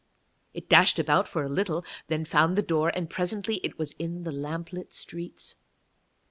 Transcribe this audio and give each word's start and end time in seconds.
It 0.55 0.67
dashed 0.67 0.97
about 0.97 1.27
for 1.27 1.43
a 1.43 1.47
little, 1.47 1.85
then 2.07 2.25
found 2.25 2.55
the 2.57 2.63
door, 2.63 2.91
and 2.95 3.07
presently 3.07 3.63
was 3.77 3.91
in 3.99 4.23
the 4.23 4.31
lamplit 4.31 4.91
streets. 4.93 5.55